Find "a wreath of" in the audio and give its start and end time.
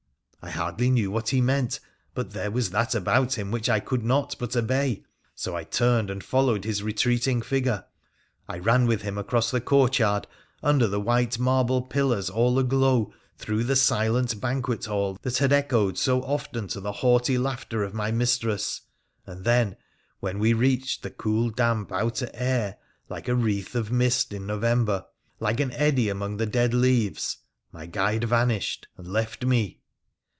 23.27-23.91